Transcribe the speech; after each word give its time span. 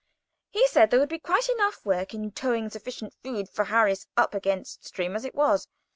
He 0.49 0.67
said 0.67 0.89
there 0.89 0.99
would 0.99 1.09
be 1.09 1.19
quite 1.19 1.47
enough 1.47 1.75
hard 1.75 1.85
work 1.85 2.13
in 2.15 2.31
towing 2.31 2.71
sufficient 2.71 3.13
food 3.23 3.47
for 3.49 3.65
Harris 3.65 4.07
up 4.17 4.33
against 4.33 4.83
stream, 4.83 5.15
as 5.15 5.25
it 5.25 5.35
was. 5.35 5.67